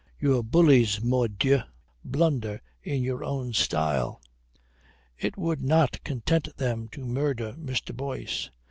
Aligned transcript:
Your 0.19 0.41
bullies, 0.43 0.99
mordieu, 1.03 1.61
blunder 2.03 2.59
in 2.81 3.03
your 3.03 3.23
own 3.23 3.53
style. 3.53 4.19
It 5.19 5.37
would 5.37 5.61
not 5.61 6.03
content 6.03 6.47
them 6.57 6.87
to 6.93 7.05
murder 7.05 7.53
Mr. 7.53 7.95
Boyce. 7.95 8.49